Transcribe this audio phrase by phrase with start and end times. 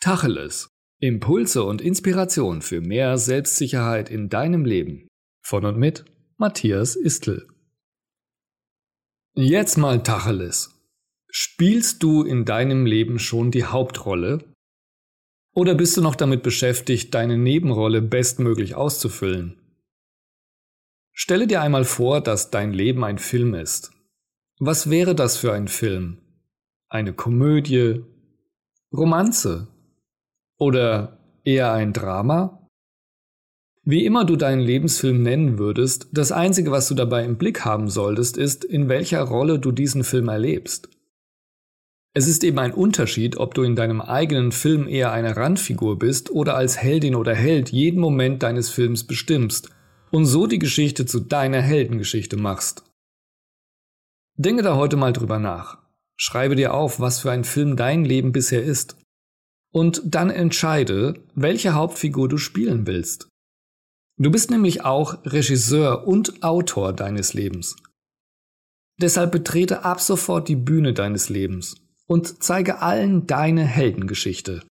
[0.00, 0.70] Tacheles.
[1.00, 5.08] Impulse und Inspiration für mehr Selbstsicherheit in deinem Leben.
[5.42, 6.04] Von und mit
[6.36, 7.48] Matthias Istl.
[9.34, 10.80] Jetzt mal Tacheles.
[11.28, 14.52] Spielst du in deinem Leben schon die Hauptrolle?
[15.52, 19.60] Oder bist du noch damit beschäftigt, deine Nebenrolle bestmöglich auszufüllen?
[21.12, 23.90] Stelle dir einmal vor, dass dein Leben ein Film ist.
[24.60, 26.18] Was wäre das für ein Film?
[26.88, 28.04] Eine Komödie?
[28.92, 29.66] Romanze?
[30.58, 32.66] Oder eher ein Drama?
[33.84, 37.88] Wie immer du deinen Lebensfilm nennen würdest, das Einzige, was du dabei im Blick haben
[37.88, 40.90] solltest, ist, in welcher Rolle du diesen Film erlebst.
[42.12, 46.30] Es ist eben ein Unterschied, ob du in deinem eigenen Film eher eine Randfigur bist
[46.30, 49.70] oder als Heldin oder Held jeden Moment deines Films bestimmst
[50.10, 52.82] und so die Geschichte zu deiner Heldengeschichte machst.
[54.36, 55.78] Denke da heute mal drüber nach.
[56.16, 58.96] Schreibe dir auf, was für ein Film dein Leben bisher ist
[59.72, 63.28] und dann entscheide, welche Hauptfigur du spielen willst.
[64.20, 67.76] Du bist nämlich auch Regisseur und Autor deines Lebens.
[69.00, 74.62] Deshalb betrete ab sofort die Bühne deines Lebens und zeige allen deine Heldengeschichte.